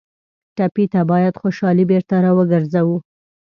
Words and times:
ټپي 0.55 0.85
ته 0.93 0.99
باید 1.11 1.39
خوشالي 1.41 1.85
بېرته 1.91 2.13
راوګرځوو. 2.25 2.97